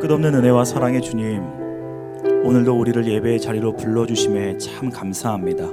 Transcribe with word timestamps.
끝없는 0.00 0.32
은혜와 0.32 0.64
사랑의 0.64 1.02
주님, 1.02 1.42
오늘도 2.44 2.78
우리를 2.78 3.04
예배의 3.04 3.40
자리로 3.40 3.74
불러주심에 3.74 4.56
참 4.58 4.90
감사합니다. 4.90 5.64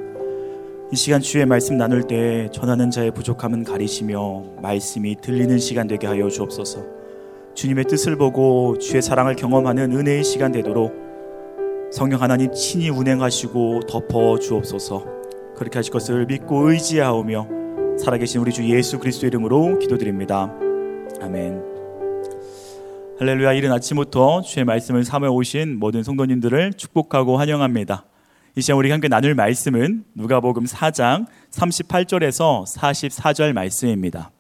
이 0.91 0.95
시간 0.95 1.21
주의 1.21 1.45
말씀 1.45 1.77
나눌 1.77 2.03
때 2.03 2.49
전하는 2.51 2.89
자의 2.89 3.11
부족함은 3.11 3.63
가리시며 3.63 4.43
말씀이 4.63 5.17
들리는 5.21 5.59
시간 5.59 5.87
되게 5.87 6.07
하여 6.07 6.27
주옵소서. 6.27 6.83
주님의 7.53 7.85
뜻을 7.85 8.15
보고 8.15 8.77
주의 8.79 8.99
사랑을 8.99 9.35
경험하는 9.35 9.91
은혜의 9.95 10.23
시간 10.23 10.51
되도록 10.51 10.91
성령 11.91 12.21
하나님 12.21 12.51
친히 12.51 12.89
운행하시고 12.89 13.81
덮어 13.87 14.39
주옵소서. 14.39 15.05
그렇게 15.55 15.77
하실 15.77 15.93
것을 15.93 16.25
믿고 16.25 16.71
의지하오며 16.71 17.47
살아계신 17.99 18.41
우리 18.41 18.51
주 18.51 18.67
예수 18.67 18.97
그리스도 18.97 19.27
이름으로 19.27 19.77
기도드립니다. 19.77 20.51
아멘. 21.21 21.74
할렐루야 23.17 23.53
이른 23.53 23.71
아침부터 23.71 24.41
주의 24.41 24.65
말씀을 24.65 25.05
삼아 25.05 25.29
오신 25.29 25.79
모든 25.79 26.03
성도님들을 26.03 26.73
축복하고 26.73 27.37
환영합니다. 27.37 28.03
이 28.57 28.61
시간 28.61 28.77
우리 28.77 28.91
함께 28.91 29.07
나눌 29.07 29.35
말씀은 29.35 30.03
누가복음 30.15 30.65
4장 30.65 31.25
38절에서 31.49 32.65
44절 32.77 33.53
말씀입니다. 33.53 34.31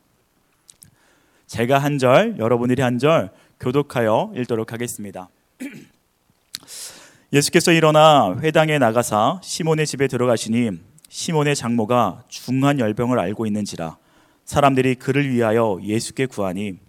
제가 1.47 1.77
한 1.79 1.97
절, 1.99 2.35
여러분들이 2.37 2.81
한 2.81 2.99
절 2.99 3.29
교독하여 3.61 4.33
읽도록 4.35 4.73
하겠습니다. 4.73 5.29
예수께서 7.31 7.71
일어나 7.71 8.35
회당에 8.41 8.77
나가사 8.77 9.39
시몬의 9.41 9.87
집에 9.87 10.07
들어가시니 10.07 10.71
시몬의 11.07 11.55
장모가 11.55 12.23
중한 12.27 12.79
열병을 12.79 13.19
알고 13.19 13.45
있는지라 13.45 13.97
사람들이 14.43 14.95
그를 14.95 15.29
위하여 15.29 15.79
예수께 15.81 16.25
구하니 16.25 16.84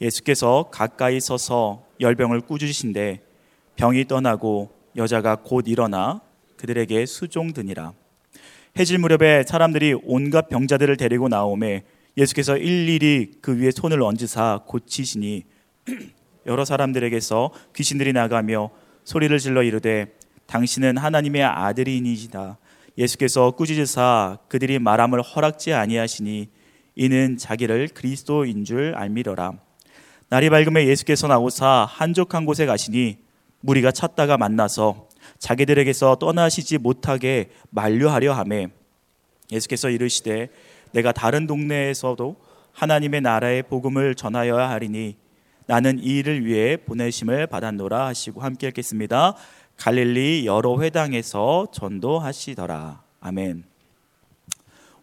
예수께서 0.00 0.68
가까이 0.70 1.20
서서 1.20 1.84
열병을 2.00 2.42
꾸짖으신데 2.42 3.20
병이 3.76 4.06
떠나고 4.06 4.70
여자가 4.96 5.36
곧 5.36 5.66
일어나 5.68 6.20
그들에게 6.56 7.06
수종드니라. 7.06 7.92
해질 8.78 8.98
무렵에 8.98 9.44
사람들이 9.44 9.94
온갖 10.04 10.48
병자들을 10.48 10.96
데리고 10.96 11.28
나오매 11.28 11.82
예수께서 12.16 12.56
일일이 12.56 13.32
그 13.40 13.58
위에 13.58 13.70
손을 13.70 14.02
얹으사 14.02 14.62
고치시니 14.66 15.44
여러 16.46 16.64
사람들에게서 16.64 17.50
귀신들이 17.74 18.12
나가며 18.12 18.70
소리를 19.04 19.36
질러 19.38 19.62
이르되 19.62 20.14
당신은 20.46 20.96
하나님의 20.98 21.42
아들이니시다. 21.42 22.58
예수께서 22.96 23.50
꾸짖으사 23.52 24.38
그들이 24.48 24.78
말함을 24.78 25.22
허락지 25.22 25.72
아니하시니 25.72 26.48
이는 26.96 27.36
자기를 27.36 27.88
그리스도인 27.88 28.64
줄 28.64 28.94
알미러라. 28.94 29.63
날이 30.28 30.50
밝으면 30.50 30.84
예수께서 30.86 31.28
나오사 31.28 31.86
한적한 31.88 32.44
곳에 32.44 32.66
가시니 32.66 33.18
무리가 33.60 33.92
찾다가 33.92 34.36
만나서 34.36 35.08
자기들에게서 35.38 36.16
떠나시지 36.16 36.78
못하게 36.78 37.50
만류하려 37.70 38.32
하매 38.32 38.68
예수께서 39.52 39.90
이르시되 39.90 40.48
내가 40.92 41.12
다른 41.12 41.46
동네에서도 41.46 42.36
하나님의 42.72 43.20
나라의 43.20 43.62
복음을 43.64 44.14
전하여야 44.14 44.70
하리니 44.70 45.16
나는 45.66 45.98
이 45.98 46.18
일을 46.18 46.44
위해 46.44 46.76
보내심을 46.76 47.46
받았노라 47.46 48.06
하시고 48.06 48.42
함께 48.42 48.68
읽겠습니다. 48.68 49.34
갈릴리 49.76 50.46
여러 50.46 50.80
회당에서 50.80 51.68
전도하시더라. 51.72 53.02
아멘. 53.20 53.64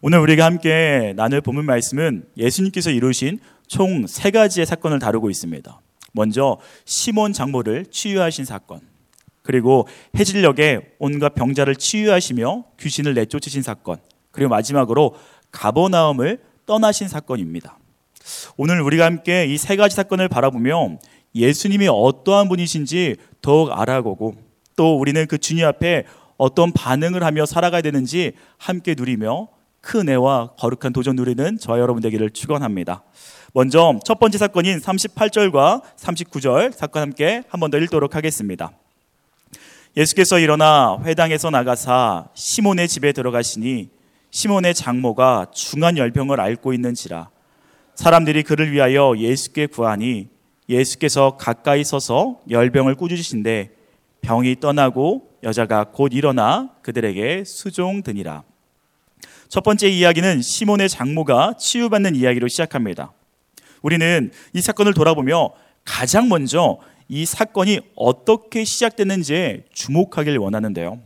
오늘 0.00 0.18
우리가 0.20 0.44
함께 0.44 1.12
나눌 1.16 1.40
본문 1.40 1.64
말씀은 1.64 2.26
예수님께서 2.36 2.90
이루신 2.90 3.40
총 3.72 4.06
세 4.06 4.30
가지의 4.30 4.66
사건을 4.66 4.98
다루고 4.98 5.30
있습니다. 5.30 5.80
먼저 6.12 6.58
시몬 6.84 7.32
장모를 7.32 7.86
치유하신 7.86 8.44
사건. 8.44 8.80
그리고 9.42 9.88
해질녘에 10.14 10.96
온갖 10.98 11.34
병자를 11.34 11.76
치유하시며 11.76 12.64
귀신을 12.78 13.14
내쫓으신 13.14 13.62
사건. 13.62 13.96
그리고 14.30 14.50
마지막으로 14.50 15.14
가버나움을 15.52 16.40
떠나신 16.66 17.08
사건입니다. 17.08 17.78
오늘 18.58 18.82
우리가 18.82 19.06
함께 19.06 19.46
이 19.46 19.56
세 19.56 19.76
가지 19.76 19.96
사건을 19.96 20.28
바라보며 20.28 20.98
예수님이 21.34 21.88
어떠한 21.90 22.50
분이신지 22.50 23.16
더욱 23.40 23.72
알아보고 23.72 24.34
또 24.76 24.98
우리는 24.98 25.26
그 25.26 25.38
주님 25.38 25.64
앞에 25.64 26.04
어떤 26.36 26.72
반응을 26.72 27.24
하며 27.24 27.46
살아가야 27.46 27.80
되는지 27.80 28.32
함께 28.58 28.94
누리며 28.94 29.48
큰 29.82 30.08
애와 30.08 30.52
거룩한 30.58 30.92
도전 30.94 31.16
누리는 31.16 31.58
저와 31.58 31.78
여러분 31.80 32.00
되기를 32.02 32.30
축원합니다. 32.30 33.02
먼저 33.52 33.98
첫 34.06 34.18
번째 34.18 34.38
사건인 34.38 34.78
38절과 34.80 35.82
39절 35.98 36.72
사건 36.72 37.02
함께 37.02 37.42
한 37.48 37.60
번 37.60 37.70
더 37.70 37.76
읽도록 37.78 38.14
하겠습니다. 38.14 38.72
예수께서 39.96 40.38
일어나 40.38 40.96
회당에서 41.04 41.50
나가사 41.50 42.28
시몬의 42.32 42.88
집에 42.88 43.12
들어가시니 43.12 43.90
시몬의 44.30 44.72
장모가 44.74 45.48
중한 45.52 45.98
열병을 45.98 46.40
앓고 46.40 46.72
있는지라 46.72 47.28
사람들이 47.94 48.42
그를 48.44 48.72
위하여 48.72 49.12
예수께 49.18 49.66
구하니 49.66 50.28
예수께서 50.68 51.36
가까이 51.36 51.84
서서 51.84 52.40
열병을 52.48 52.94
꾸짖으신데 52.94 53.72
병이 54.22 54.60
떠나고 54.60 55.28
여자가 55.42 55.84
곧 55.92 56.14
일어나 56.14 56.70
그들에게 56.82 57.42
수종드니라. 57.44 58.44
첫 59.52 59.62
번째 59.62 59.86
이야기는 59.86 60.40
시몬의 60.40 60.88
장모가 60.88 61.56
치유받는 61.58 62.16
이야기로 62.16 62.48
시작합니다. 62.48 63.12
우리는 63.82 64.30
이 64.54 64.62
사건을 64.62 64.94
돌아보며 64.94 65.52
가장 65.84 66.30
먼저 66.30 66.78
이 67.06 67.26
사건이 67.26 67.80
어떻게 67.94 68.64
시작됐는지에 68.64 69.64
주목하길 69.74 70.38
원하는데요. 70.38 71.00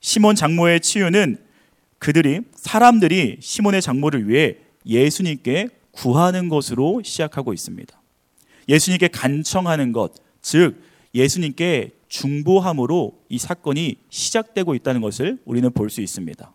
시몬 0.00 0.34
장모의 0.34 0.80
치유는 0.80 1.38
그들이 2.00 2.40
사람들이 2.56 3.36
시몬의 3.38 3.82
장모를 3.82 4.28
위해 4.28 4.56
예수님께 4.84 5.68
구하는 5.92 6.48
것으로 6.48 7.02
시작하고 7.04 7.52
있습니다. 7.52 8.02
예수님께 8.68 9.06
간청하는 9.06 9.92
것, 9.92 10.14
즉 10.42 10.82
예수님께 11.14 11.92
중보함으로 12.08 13.20
이 13.28 13.38
사건이 13.38 13.94
시작되고 14.10 14.74
있다는 14.74 15.02
것을 15.02 15.38
우리는 15.44 15.70
볼 15.70 15.88
수 15.88 16.00
있습니다. 16.00 16.52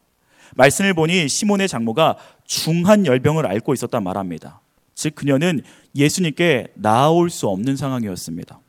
말씀을 0.56 0.94
보니 0.94 1.28
시몬의 1.28 1.68
장모가 1.68 2.18
중한 2.46 3.06
열병을 3.06 3.46
앓고 3.46 3.74
있었단 3.74 4.04
말합니다. 4.04 4.62
즉 4.94 5.16
그녀는 5.16 5.62
예수님께 5.96 6.68
나아올 6.76 7.30
수 7.30 7.48
없는 7.48 7.76
상황이었습니다. 7.76 8.60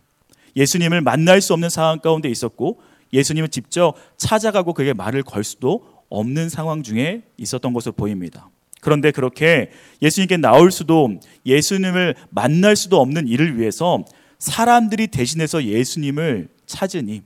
예수님을 0.57 1.03
만날 1.03 1.41
수 1.41 1.53
없는 1.53 1.69
상황 1.71 2.01
가운데 2.01 2.29
있었고 2.29 2.81
예수님을 3.13 3.49
직접 3.49 3.95
찾아가고 4.17 4.73
그에게 4.73 4.93
말을 4.93 5.23
걸 5.23 5.45
수도 5.45 5.87
없는 6.09 6.49
상황 6.49 6.83
중에 6.83 7.23
있었던 7.37 7.73
것으로 7.73 7.93
보입니다. 7.93 8.49
그런데 8.81 9.11
그렇게 9.11 9.71
예수님께 10.03 10.37
나올 10.37 10.71
수도 10.71 11.11
예수님을 11.45 12.15
만날 12.31 12.77
수도 12.77 13.01
없는 13.01 13.29
일을 13.29 13.59
위해서 13.59 14.05
사람들이 14.39 15.09
대신해서 15.09 15.65
예수님을 15.65 16.49
찾으니 16.67 17.23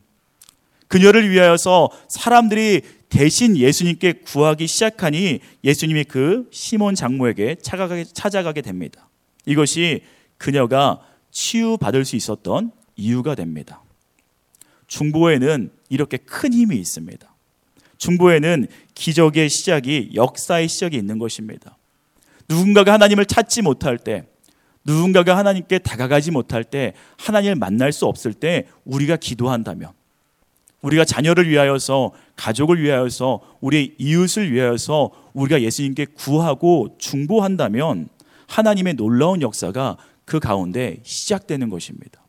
그녀를 0.90 1.30
위하여서 1.30 1.88
사람들이 2.08 2.82
대신 3.10 3.56
예수님께 3.56 4.14
구하기 4.24 4.66
시작하니 4.66 5.38
예수님이 5.62 6.02
그 6.02 6.48
시몬 6.50 6.96
장모에게 6.96 7.56
찾아가게, 7.62 8.04
찾아가게 8.12 8.60
됩니다. 8.60 9.08
이것이 9.46 10.02
그녀가 10.36 11.00
치유받을 11.30 12.04
수 12.04 12.16
있었던 12.16 12.72
이유가 12.96 13.36
됩니다. 13.36 13.84
중보에는 14.88 15.70
이렇게 15.90 16.16
큰 16.16 16.52
힘이 16.52 16.78
있습니다. 16.78 17.34
중보에는 17.96 18.66
기적의 18.94 19.48
시작이 19.48 20.10
역사의 20.14 20.66
시작이 20.66 20.96
있는 20.96 21.20
것입니다. 21.20 21.78
누군가가 22.48 22.94
하나님을 22.94 23.26
찾지 23.26 23.62
못할 23.62 23.96
때, 23.96 24.24
누군가가 24.84 25.36
하나님께 25.36 25.78
다가가지 25.78 26.32
못할 26.32 26.64
때, 26.64 26.94
하나님을 27.16 27.54
만날 27.54 27.92
수 27.92 28.06
없을 28.06 28.34
때 28.34 28.66
우리가 28.84 29.16
기도한다면 29.16 29.92
우리가 30.82 31.04
자녀를 31.04 31.48
위하여서 31.48 32.12
가족을 32.36 32.82
위하여서 32.82 33.40
우리의 33.60 33.94
이웃을 33.98 34.52
위하여서 34.52 35.10
우리가 35.34 35.62
예수님께 35.62 36.06
구하고 36.14 36.96
중보한다면 36.98 38.08
하나님의 38.46 38.94
놀라운 38.94 39.42
역사가 39.42 39.96
그 40.24 40.40
가운데 40.40 40.98
시작되는 41.02 41.68
것입니다. 41.68 42.20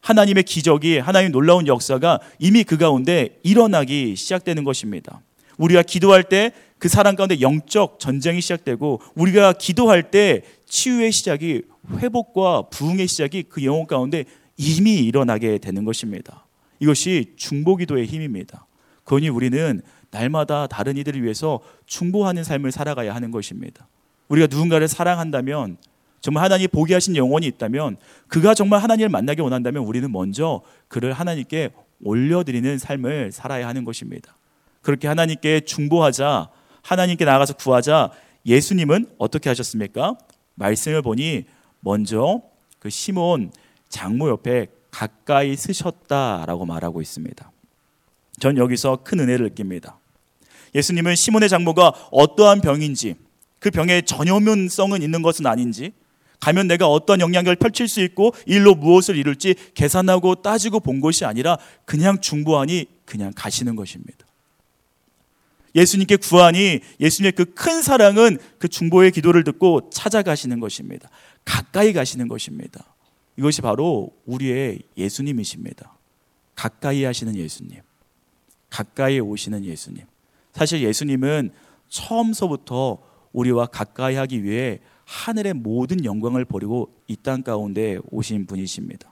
하나님의 0.00 0.44
기적이 0.44 0.98
하나님의 0.98 1.32
놀라운 1.32 1.66
역사가 1.66 2.20
이미 2.38 2.64
그 2.64 2.78
가운데 2.78 3.38
일어나기 3.42 4.14
시작되는 4.16 4.64
것입니다. 4.64 5.20
우리가 5.58 5.82
기도할 5.82 6.22
때 6.24 6.52
그 6.78 6.88
사람 6.88 7.16
가운데 7.16 7.40
영적 7.40 7.98
전쟁이 7.98 8.40
시작되고 8.40 9.00
우리가 9.14 9.52
기도할 9.52 10.10
때 10.10 10.42
치유의 10.66 11.12
시작이 11.12 11.62
회복과 11.98 12.68
부흥의 12.70 13.08
시작이 13.08 13.44
그 13.48 13.64
영혼 13.64 13.86
가운데 13.86 14.24
이미 14.56 14.98
일어나게 14.98 15.58
되는 15.58 15.84
것입니다. 15.84 16.46
이것이 16.80 17.34
중보기도의 17.36 18.06
힘입니다. 18.06 18.66
그러니 19.04 19.28
우리는 19.28 19.82
날마다 20.10 20.66
다른 20.66 20.96
이들을 20.96 21.22
위해서 21.22 21.60
중보하는 21.86 22.44
삶을 22.44 22.72
살아가야 22.72 23.14
하는 23.14 23.30
것입니다. 23.30 23.88
우리가 24.28 24.46
누군가를 24.48 24.88
사랑한다면 24.88 25.78
정말 26.20 26.44
하나님이 26.44 26.68
보게 26.68 26.94
하신 26.94 27.16
영혼이 27.16 27.46
있다면 27.46 27.96
그가 28.26 28.54
정말 28.54 28.82
하나님을 28.82 29.08
만나기 29.08 29.40
원한다면 29.40 29.84
우리는 29.84 30.10
먼저 30.10 30.62
그를 30.88 31.12
하나님께 31.12 31.70
올려드리는 32.02 32.78
삶을 32.78 33.32
살아야 33.32 33.68
하는 33.68 33.84
것입니다. 33.84 34.36
그렇게 34.82 35.08
하나님께 35.08 35.60
중보하자, 35.60 36.48
하나님께 36.82 37.24
나가서 37.24 37.54
구하자 37.54 38.10
예수님은 38.46 39.06
어떻게 39.18 39.48
하셨습니까? 39.50 40.16
말씀을 40.54 41.02
보니 41.02 41.44
먼저 41.80 42.42
그 42.78 42.90
시몬 42.90 43.50
장모 43.88 44.28
옆에 44.28 44.68
가까이 44.90 45.56
쓰셨다라고 45.56 46.66
말하고 46.66 47.00
있습니다. 47.00 47.50
전 48.40 48.56
여기서 48.56 49.00
큰 49.04 49.20
은혜를 49.20 49.48
느낍니다. 49.48 49.98
예수님은 50.74 51.16
시몬의 51.16 51.48
장모가 51.48 52.08
어떠한 52.10 52.60
병인지 52.60 53.14
그 53.58 53.70
병의 53.70 54.04
전염성은 54.04 55.02
있는 55.02 55.22
것은 55.22 55.46
아닌지 55.46 55.92
가면 56.40 56.68
내가 56.68 56.86
어떤 56.86 57.20
영향력을 57.20 57.56
펼칠 57.56 57.88
수 57.88 58.00
있고 58.00 58.32
일로 58.46 58.74
무엇을 58.74 59.16
이룰지 59.16 59.56
계산하고 59.74 60.36
따지고 60.36 60.78
본 60.78 61.00
것이 61.00 61.24
아니라 61.24 61.58
그냥 61.84 62.20
중보하니 62.20 62.86
그냥 63.04 63.32
가시는 63.34 63.74
것입니다. 63.74 64.26
예수님께 65.74 66.16
구하니 66.16 66.80
예수님의 67.00 67.32
그 67.32 67.44
큰 67.44 67.82
사랑은 67.82 68.38
그 68.58 68.68
중보의 68.68 69.10
기도를 69.10 69.44
듣고 69.44 69.90
찾아가시는 69.90 70.60
것입니다. 70.60 71.10
가까이 71.44 71.92
가시는 71.92 72.28
것입니다. 72.28 72.84
이것이 73.38 73.62
바로 73.62 74.10
우리의 74.26 74.80
예수님이십니다. 74.96 75.96
가까이 76.56 77.04
하시는 77.04 77.36
예수님. 77.36 77.80
가까이 78.68 79.20
오시는 79.20 79.64
예수님. 79.64 80.02
사실 80.52 80.82
예수님은 80.82 81.52
처음서부터 81.88 82.98
우리와 83.32 83.66
가까이 83.66 84.16
하기 84.16 84.42
위해 84.42 84.80
하늘의 85.04 85.54
모든 85.54 86.04
영광을 86.04 86.44
버리고 86.44 86.92
이 87.06 87.14
땅 87.16 87.42
가운데 87.42 87.98
오신 88.10 88.46
분이십니다. 88.46 89.08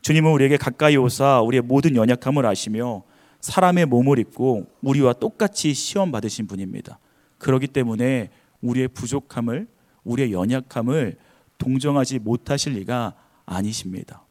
주님은 0.00 0.32
우리에게 0.32 0.56
가까이 0.56 0.96
오사 0.96 1.42
우리의 1.42 1.60
모든 1.62 1.96
연약함을 1.96 2.46
아시며 2.46 3.02
사람의 3.40 3.86
몸을 3.86 4.18
입고 4.20 4.66
우리와 4.80 5.12
똑같이 5.12 5.74
시험 5.74 6.10
받으신 6.10 6.46
분입니다. 6.46 6.98
그렇기 7.36 7.66
때문에 7.68 8.30
우리의 8.62 8.88
부족함을 8.88 9.68
우리의 10.04 10.32
연약함을 10.32 11.18
동정하지 11.58 12.20
못하실 12.20 12.74
리가 12.74 13.14
아니십니다. 13.44 14.24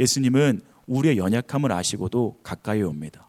예수님은 0.00 0.62
우리의 0.86 1.18
연약함을 1.18 1.72
아시고도 1.72 2.40
가까이 2.42 2.82
옵니다. 2.82 3.28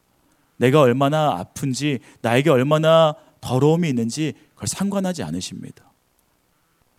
내가 0.58 0.82
얼마나 0.82 1.38
아픈지 1.38 2.00
나에게 2.22 2.50
얼마나 2.50 3.16
더러움이 3.42 3.88
있는지 3.90 4.34
그걸 4.54 4.68
상관하지 4.68 5.24
않으십니다. 5.24 5.92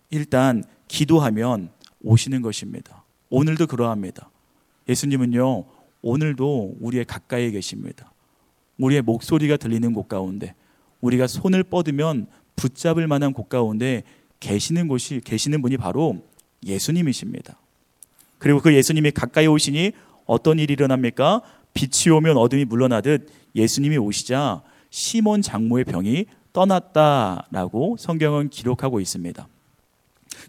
일단 0.09 0.63
기도하면 0.87 1.71
오시는 2.01 2.41
것입니다. 2.41 3.03
오늘도 3.29 3.67
그러합니다. 3.67 4.29
예수님은요, 4.87 5.65
오늘도 6.01 6.77
우리의 6.79 7.05
가까이에 7.05 7.51
계십니다. 7.51 8.13
우리의 8.77 9.01
목소리가 9.01 9.57
들리는 9.57 9.91
곳 9.91 10.07
가운데, 10.07 10.55
우리가 11.01 11.27
손을 11.27 11.63
뻗으면 11.63 12.27
붙잡을 12.55 13.07
만한 13.07 13.33
곳 13.33 13.49
가운데 13.49 14.03
계시는 14.39 14.87
곳이, 14.87 15.21
계시는 15.23 15.61
분이 15.61 15.77
바로 15.77 16.17
예수님이십니다. 16.65 17.57
그리고 18.37 18.61
그 18.61 18.73
예수님이 18.73 19.11
가까이 19.11 19.47
오시니 19.47 19.91
어떤 20.25 20.59
일이 20.59 20.73
일어납니까? 20.73 21.41
빛이 21.73 22.13
오면 22.13 22.37
어둠이 22.37 22.65
물러나듯 22.65 23.29
예수님이 23.55 23.97
오시자 23.97 24.61
시몬 24.89 25.41
장모의 25.41 25.85
병이 25.85 26.25
떠났다라고 26.53 27.97
성경은 27.99 28.49
기록하고 28.49 28.99
있습니다. 28.99 29.47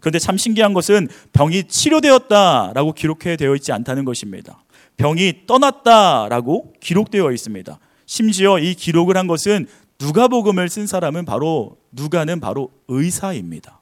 그런데 0.01 0.19
참 0.19 0.37
신기한 0.37 0.73
것은 0.73 1.07
병이 1.33 1.65
치료되었다라고 1.65 2.93
기록해 2.93 3.35
되어 3.35 3.55
있지 3.55 3.71
않다는 3.71 4.05
것입니다. 4.05 4.63
병이 4.97 5.45
떠났다라고 5.47 6.73
기록되어 6.79 7.31
있습니다. 7.31 7.79
심지어 8.05 8.59
이 8.59 8.73
기록을 8.73 9.17
한 9.17 9.27
것은 9.27 9.67
누가복음을 9.99 10.69
쓴 10.69 10.87
사람은 10.87 11.25
바로 11.25 11.77
누가는 11.91 12.39
바로 12.39 12.71
의사입니다. 12.87 13.78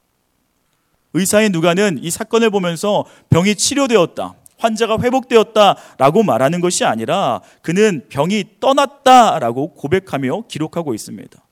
의사인 1.18 1.52
누가는 1.52 2.00
이 2.02 2.12
사건을 2.12 2.50
보면서 2.50 3.06
병이 3.30 3.56
치료되었다. 3.56 4.36
환자가 4.58 4.98
회복되었다라고 5.02 6.24
말하는 6.24 6.62
것이 6.62 6.84
아니라 6.84 7.42
그는 7.62 8.06
병이 8.10 8.60
떠났다라고 8.60 9.74
고백하며 9.74 10.44
기록하고 10.48 10.94
있습니다. 10.94 11.44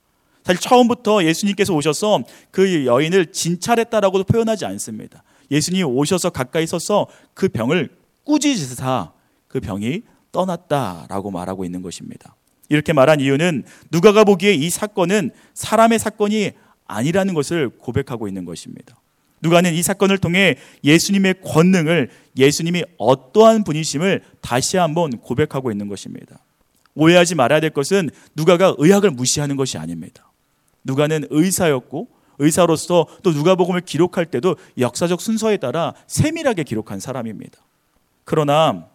사실 0.44 0.60
처음부터 0.60 1.24
예수님께서 1.24 1.74
오셔서 1.74 2.22
그 2.50 2.86
여인을 2.86 3.32
진찰했다라고도 3.32 4.24
표현하지 4.24 4.64
않습니다. 4.66 5.22
예수님이 5.50 5.84
오셔서 5.84 6.30
가까이 6.30 6.66
서서 6.66 7.06
그 7.34 7.48
병을 7.48 7.90
꾸짖으사 8.24 9.12
그 9.48 9.60
병이 9.60 10.02
떠났다라고 10.32 11.30
말하고 11.30 11.64
있는 11.64 11.82
것입니다. 11.82 12.36
이렇게 12.68 12.92
말한 12.92 13.20
이유는 13.20 13.64
누가가 13.90 14.24
보기에 14.24 14.52
이 14.54 14.70
사건은 14.70 15.30
사람의 15.54 15.98
사건이 15.98 16.52
아니라는 16.86 17.34
것을 17.34 17.70
고백하고 17.70 18.28
있는 18.28 18.44
것입니다. 18.44 18.96
누가는 19.42 19.72
이 19.74 19.82
사건을 19.82 20.18
통해 20.18 20.56
예수님의 20.84 21.36
권능을 21.42 22.10
예수님이 22.36 22.84
어떠한 22.98 23.64
분이심을 23.64 24.22
다시 24.40 24.76
한번 24.76 25.18
고백하고 25.18 25.70
있는 25.70 25.88
것입니다. 25.88 26.38
오해하지 26.94 27.34
말아야 27.34 27.60
될 27.60 27.70
것은 27.70 28.10
누가가 28.34 28.74
의학을 28.78 29.10
무시하는 29.10 29.56
것이 29.56 29.78
아닙니다. 29.78 30.32
누가는 30.84 31.26
의사였고 31.30 32.08
의사로서 32.38 33.06
또 33.22 33.32
누가복음을 33.32 33.82
기록할 33.82 34.26
때도 34.26 34.56
역사적 34.78 35.20
순서에 35.20 35.56
따라 35.58 35.94
세밀하게 36.06 36.64
기록한 36.64 37.00
사람입니다. 37.00 37.58
그러나 38.24 38.88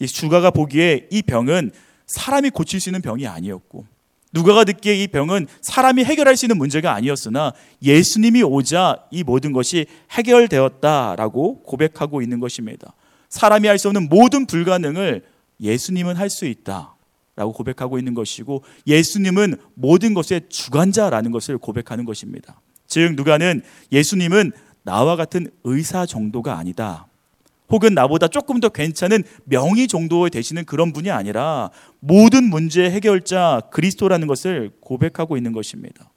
이 0.00 0.06
주가가 0.06 0.50
보기에 0.50 1.08
이 1.10 1.22
병은 1.22 1.70
사람이 2.06 2.50
고칠 2.50 2.80
수 2.80 2.88
있는 2.88 3.00
병이 3.00 3.26
아니었고 3.26 3.86
누가가 4.34 4.64
듣기에 4.64 4.96
이 4.96 5.06
병은 5.06 5.46
사람이 5.60 6.04
해결할 6.04 6.36
수 6.36 6.44
있는 6.44 6.58
문제가 6.58 6.92
아니었으나 6.92 7.52
예수님이 7.82 8.42
오자 8.42 9.06
이 9.12 9.22
모든 9.22 9.52
것이 9.52 9.86
해결되었다라고 10.10 11.62
고백하고 11.62 12.20
있는 12.20 12.40
것입니다. 12.40 12.94
사람이 13.28 13.68
할 13.68 13.78
수 13.78 13.88
없는 13.88 14.08
모든 14.08 14.46
불가능을 14.46 15.22
예수님은 15.60 16.16
할 16.16 16.28
수 16.28 16.46
있다. 16.46 16.90
라고 17.36 17.52
고백하고 17.52 17.98
있는 17.98 18.14
것이고 18.14 18.62
예수님은 18.86 19.56
모든 19.74 20.14
것의 20.14 20.42
주관자라는 20.48 21.32
것을 21.32 21.58
고백하는 21.58 22.04
것입니다. 22.04 22.60
즉 22.86 23.14
누가는 23.14 23.62
예수님은 23.90 24.52
나와 24.84 25.16
같은 25.16 25.48
의사 25.64 26.06
정도가 26.06 26.58
아니다. 26.58 27.08
혹은 27.74 27.92
나보다 27.92 28.28
조금 28.28 28.60
더 28.60 28.68
괜찮은 28.68 29.24
명의 29.46 29.88
정도 29.88 30.28
되시는 30.28 30.64
그런 30.64 30.92
분이 30.92 31.10
아니라 31.10 31.70
모든 31.98 32.44
문제의 32.44 32.92
해결자 32.92 33.62
그리스도라는 33.72 34.28
것을 34.28 34.70
고백하고 34.80 35.36
있는 35.36 35.52
것입니다. 35.52 36.08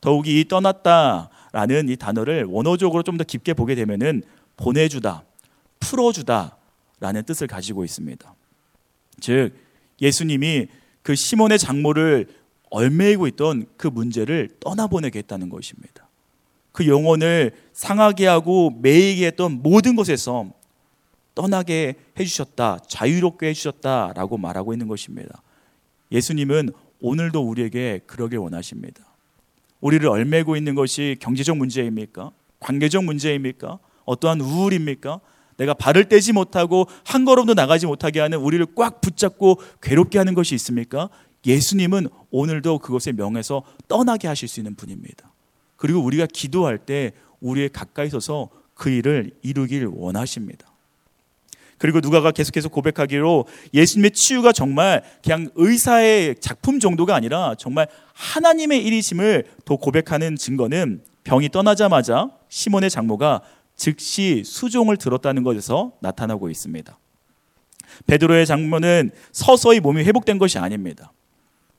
더욱이 0.00 0.40
이 0.40 0.48
떠났다라는 0.48 1.88
이 1.88 1.96
단어를 1.96 2.44
원어적으로 2.46 3.04
좀 3.04 3.18
더 3.18 3.22
깊게 3.22 3.54
보게 3.54 3.76
되면은 3.76 4.24
보내주다, 4.56 5.22
풀어주다라는 5.78 7.22
뜻을 7.24 7.46
가지고 7.46 7.84
있습니다. 7.84 8.34
즉 9.20 9.52
예수님이 10.02 10.66
그 11.02 11.14
시몬의 11.14 11.60
장모를 11.60 12.26
얼매이고 12.70 13.28
있던 13.28 13.66
그 13.76 13.86
문제를 13.86 14.48
떠나보내게 14.58 15.20
했다는 15.20 15.50
것입니다. 15.50 16.07
그 16.78 16.86
영혼을 16.86 17.50
상하게 17.72 18.28
하고 18.28 18.70
매이게 18.70 19.26
했던 19.26 19.62
모든 19.64 19.96
것에서 19.96 20.48
떠나게 21.34 21.96
해주셨다, 22.16 22.78
자유롭게 22.86 23.48
해주셨다라고 23.48 24.38
말하고 24.38 24.72
있는 24.72 24.86
것입니다. 24.86 25.42
예수님은 26.12 26.70
오늘도 27.00 27.42
우리에게 27.42 28.02
그러길 28.06 28.38
원하십니다. 28.38 29.02
우리를 29.80 30.08
얼매고 30.08 30.56
있는 30.56 30.76
것이 30.76 31.16
경제적 31.18 31.56
문제입니까? 31.56 32.30
관계적 32.60 33.02
문제입니까? 33.02 33.80
어떠한 34.04 34.40
우울입니까? 34.40 35.18
내가 35.56 35.74
발을 35.74 36.04
떼지 36.04 36.32
못하고 36.32 36.86
한 37.04 37.24
걸음도 37.24 37.54
나가지 37.54 37.86
못하게 37.86 38.20
하는 38.20 38.38
우리를 38.38 38.64
꽉 38.76 39.00
붙잡고 39.00 39.60
괴롭게 39.82 40.18
하는 40.18 40.32
것이 40.34 40.54
있습니까? 40.54 41.08
예수님은 41.44 42.06
오늘도 42.30 42.78
그것의 42.78 43.16
명에서 43.16 43.64
떠나게 43.88 44.28
하실 44.28 44.46
수 44.46 44.60
있는 44.60 44.76
분입니다. 44.76 45.32
그리고 45.78 46.00
우리가 46.00 46.26
기도할 46.26 46.76
때 46.76 47.12
우리의 47.40 47.70
가까이 47.70 48.10
서서 48.10 48.50
그 48.74 48.90
일을 48.90 49.30
이루길 49.42 49.86
원하십니다. 49.86 50.66
그리고 51.78 52.00
누가가 52.00 52.32
계속해서 52.32 52.68
고백하기로 52.68 53.46
예수님의 53.72 54.10
치유가 54.10 54.52
정말 54.52 55.02
그냥 55.22 55.48
의사의 55.54 56.34
작품 56.40 56.80
정도가 56.80 57.14
아니라 57.14 57.54
정말 57.56 57.86
하나님의 58.12 58.84
일이심을 58.84 59.44
더 59.64 59.76
고백하는 59.76 60.36
증거는 60.36 61.02
병이 61.22 61.50
떠나자마자 61.50 62.30
시몬의 62.48 62.90
장모가 62.90 63.42
즉시 63.76 64.42
수종을 64.44 64.96
들었다는 64.96 65.44
것에서 65.44 65.92
나타나고 66.00 66.50
있습니다. 66.50 66.98
베드로의 68.08 68.46
장모는 68.46 69.12
서서히 69.30 69.78
몸이 69.78 70.02
회복된 70.02 70.38
것이 70.38 70.58
아닙니다. 70.58 71.12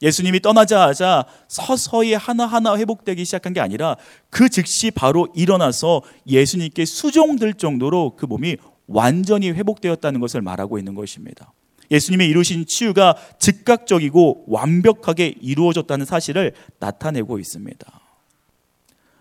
예수님이 0.01 0.39
떠나자마자 0.39 1.25
서서히 1.47 2.13
하나하나 2.13 2.77
회복되기 2.77 3.25
시작한 3.25 3.53
게 3.53 3.59
아니라 3.59 3.97
그 4.29 4.49
즉시 4.49 4.91
바로 4.91 5.27
일어나서 5.35 6.01
예수님께 6.25 6.85
수종될 6.85 7.55
정도로 7.55 8.15
그 8.15 8.25
몸이 8.25 8.57
완전히 8.87 9.51
회복되었다는 9.51 10.19
것을 10.19 10.41
말하고 10.41 10.77
있는 10.77 10.95
것입니다. 10.95 11.51
예수님이 11.91 12.27
이루신 12.27 12.65
치유가 12.65 13.15
즉각적이고 13.39 14.45
완벽하게 14.47 15.35
이루어졌다는 15.41 16.05
사실을 16.05 16.53
나타내고 16.79 17.39
있습니다. 17.39 17.99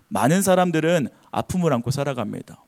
많은 0.09 0.43
사람들은 0.43 1.09
아픔을 1.31 1.73
안고 1.73 1.91
살아갑니다. 1.91 2.63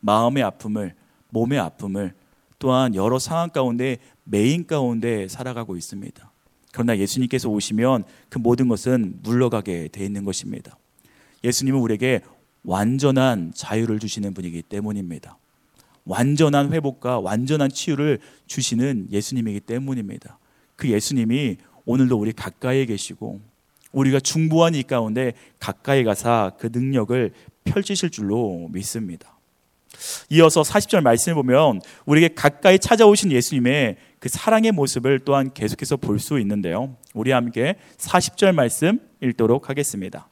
마음의 0.00 0.42
아픔을, 0.42 0.94
몸의 1.30 1.58
아픔을, 1.58 2.14
또한 2.58 2.94
여러 2.94 3.18
상황 3.18 3.50
가운데 3.50 3.98
메인 4.24 4.66
가운데 4.66 5.28
살아가고 5.28 5.76
있습니다. 5.76 6.33
그러나 6.74 6.98
예수님께서 6.98 7.48
오시면 7.48 8.02
그 8.28 8.38
모든 8.38 8.66
것은 8.66 9.20
물러가게 9.22 9.90
돼 9.92 10.04
있는 10.04 10.24
것입니다. 10.24 10.76
예수님은 11.44 11.78
우리에게 11.78 12.20
완전한 12.64 13.52
자유를 13.54 14.00
주시는 14.00 14.34
분이기 14.34 14.60
때문입니다. 14.62 15.38
완전한 16.04 16.72
회복과 16.72 17.20
완전한 17.20 17.70
치유를 17.70 18.18
주시는 18.48 19.06
예수님이기 19.12 19.60
때문입니다. 19.60 20.38
그 20.74 20.90
예수님이 20.90 21.58
오늘도 21.84 22.18
우리 22.18 22.32
가까이에 22.32 22.86
계시고 22.86 23.40
우리가 23.92 24.18
중보한 24.18 24.74
이 24.74 24.82
가운데 24.82 25.34
가까이 25.60 26.02
가사 26.02 26.50
그 26.58 26.70
능력을 26.72 27.32
펼치실 27.62 28.10
줄로 28.10 28.68
믿습니다. 28.72 29.38
이어서 30.30 30.62
40절 30.62 31.02
말씀을 31.02 31.36
보면 31.36 31.80
우리에게 32.04 32.34
가까이 32.34 32.80
찾아오신 32.80 33.30
예수님의 33.30 33.96
그 34.24 34.30
사랑의 34.30 34.72
모습을 34.72 35.18
또한 35.18 35.52
계속해서 35.52 35.98
볼 35.98 36.18
수 36.18 36.40
있는데요. 36.40 36.96
우리 37.12 37.30
함께 37.30 37.74
40절 37.98 38.54
말씀 38.54 38.98
읽도록 39.20 39.68
하겠습니다. 39.68 40.30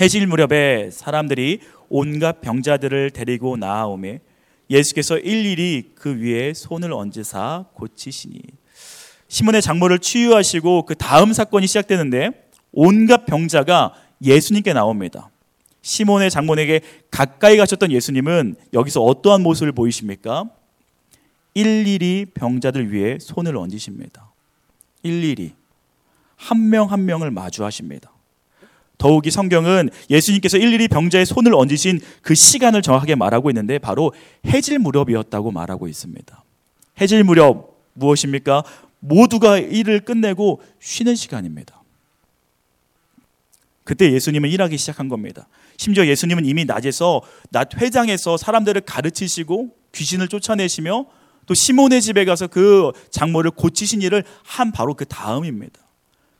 해질 0.00 0.28
무렵에 0.28 0.90
사람들이 0.92 1.58
온갖 1.88 2.40
병자들을 2.40 3.10
데리고 3.10 3.56
나아오매 3.56 4.20
예수께서 4.70 5.18
일일이 5.18 5.90
그 5.96 6.20
위에 6.20 6.54
손을 6.54 6.92
얹으사 6.92 7.64
고치시니 7.74 8.40
시몬의 9.26 9.60
장모를 9.60 9.98
치유하시고 9.98 10.84
그 10.84 10.94
다음 10.94 11.32
사건이 11.32 11.66
시작되는데 11.66 12.48
온갖 12.70 13.26
병자가 13.26 13.92
예수님께 14.22 14.72
나옵니다. 14.72 15.30
시몬의 15.80 16.30
장모에게 16.30 16.80
가까이 17.10 17.56
가셨던 17.56 17.90
예수님은 17.90 18.54
여기서 18.72 19.02
어떠한 19.02 19.42
모습을 19.42 19.72
보이십니까? 19.72 20.48
일일이 21.54 22.26
병자들 22.34 22.92
위해 22.92 23.18
손을 23.20 23.56
얹으십니다. 23.56 24.30
일일이 25.02 25.52
한 26.36 26.70
명한 26.70 26.90
한 26.90 27.04
명을 27.04 27.30
마주하십니다. 27.30 28.10
더욱이 28.98 29.30
성경은 29.30 29.90
예수님께서 30.10 30.58
일일이 30.58 30.86
병자의 30.88 31.26
손을 31.26 31.54
얹으신 31.54 32.00
그 32.22 32.34
시간을 32.34 32.82
정확하게 32.82 33.16
말하고 33.16 33.50
있는데 33.50 33.78
바로 33.78 34.12
해질 34.46 34.78
무렵이었다고 34.78 35.50
말하고 35.50 35.88
있습니다. 35.88 36.44
해질 37.00 37.24
무렵 37.24 37.76
무엇입니까? 37.94 38.62
모두가 39.00 39.58
일을 39.58 40.00
끝내고 40.00 40.62
쉬는 40.78 41.16
시간입니다. 41.16 41.82
그때 43.84 44.12
예수님은 44.12 44.48
일하기 44.50 44.78
시작한 44.78 45.08
겁니다. 45.08 45.48
심지어 45.76 46.06
예수님은 46.06 46.46
이미 46.46 46.64
낮에서 46.64 47.22
낮 47.50 47.74
회장에서 47.76 48.36
사람들을 48.36 48.82
가르치시고 48.82 49.74
귀신을 49.92 50.28
쫓아내시며 50.28 51.06
또 51.46 51.54
시몬의 51.54 52.00
집에 52.02 52.24
가서 52.24 52.46
그 52.46 52.92
장모를 53.10 53.52
고치신 53.52 54.02
일을 54.02 54.24
한 54.44 54.72
바로 54.72 54.94
그 54.94 55.04
다음입니다. 55.04 55.80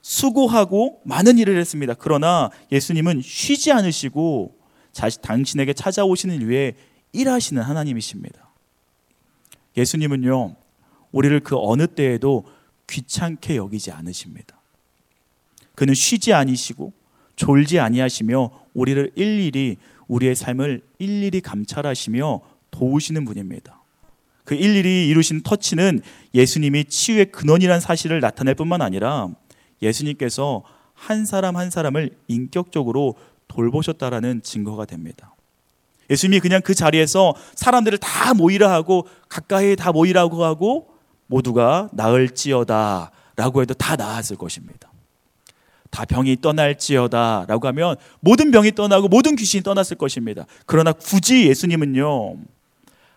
수고하고 0.01 1.01
많은 1.05 1.37
일을 1.37 1.57
했습니다. 1.59 1.93
그러나 1.93 2.49
예수님은 2.71 3.21
쉬지 3.23 3.71
않으시고 3.71 4.57
자신 4.91 5.21
당신에게 5.21 5.73
찾아오시는 5.73 6.35
일 6.35 6.49
위해 6.49 6.75
일하시는 7.13 7.61
하나님이십니다. 7.61 8.49
예수님은요, 9.77 10.55
우리를 11.11 11.39
그 11.41 11.55
어느 11.57 11.87
때에도 11.87 12.45
귀찮게 12.89 13.55
여기지 13.55 13.91
않으십니다. 13.91 14.59
그는 15.75 15.93
쉬지 15.93 16.33
아니시고 16.33 16.93
졸지 17.35 17.79
아니하시며 17.79 18.51
우리를 18.73 19.11
일일이 19.15 19.77
우리의 20.07 20.35
삶을 20.35 20.81
일일이 20.99 21.41
감찰하시며 21.41 22.41
도우시는 22.71 23.25
분입니다. 23.25 23.82
그 24.43 24.55
일일이 24.55 25.07
이루신 25.07 25.41
터치는 25.43 26.01
예수님이 26.33 26.85
치유의 26.85 27.31
근원이라는 27.31 27.79
사실을 27.79 28.19
나타낼 28.19 28.55
뿐만 28.55 28.81
아니라 28.81 29.29
예수님께서 29.81 30.63
한 30.93 31.25
사람 31.25 31.57
한 31.57 31.69
사람을 31.69 32.11
인격적으로 32.27 33.15
돌보셨다라는 33.47 34.41
증거가 34.43 34.85
됩니다. 34.85 35.35
예수님이 36.09 36.39
그냥 36.39 36.61
그 36.61 36.73
자리에서 36.73 37.33
사람들을 37.55 37.97
다 37.99 38.33
모이라 38.33 38.71
하고 38.71 39.07
가까이 39.29 39.75
다 39.75 39.91
모이라고 39.91 40.43
하고 40.43 40.89
모두가 41.27 41.89
나을지어다 41.93 43.11
라고 43.35 43.61
해도 43.61 43.73
다 43.73 43.95
나았을 43.95 44.35
것입니다. 44.37 44.91
다 45.89 46.05
병이 46.05 46.41
떠날지어다 46.41 47.45
라고 47.47 47.67
하면 47.67 47.95
모든 48.19 48.51
병이 48.51 48.73
떠나고 48.73 49.07
모든 49.07 49.35
귀신이 49.35 49.63
떠났을 49.63 49.97
것입니다. 49.97 50.45
그러나 50.65 50.91
굳이 50.91 51.47
예수님은요, 51.47 52.37